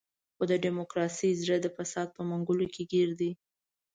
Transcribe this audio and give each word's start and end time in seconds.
خو 0.35 0.43
د 0.51 0.53
ډیموکراسۍ 0.65 1.31
زړه 1.41 1.57
د 1.61 1.67
فساد 1.75 2.07
په 2.17 2.21
منګولو 2.29 2.65
کې 2.73 2.83
ګیر 2.91 3.09
دی. 3.19 3.31